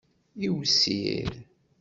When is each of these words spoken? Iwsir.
Iwsir. 0.47 1.29